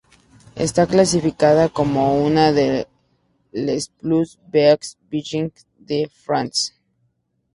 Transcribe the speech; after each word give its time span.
Está 0.55 0.87
clasificada 0.87 1.69
como 1.69 2.19
una 2.23 2.51
de 2.51 2.87
"les 3.65 3.85
plus 3.99 4.39
beaux 4.51 4.97
villages 5.11 5.67
de 5.77 6.09
France". 6.09 6.73